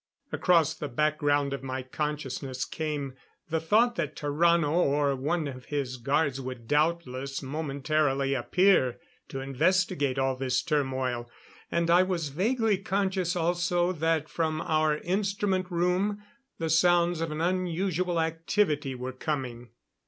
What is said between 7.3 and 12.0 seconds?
momentarily appear to investigate all this turmoil. And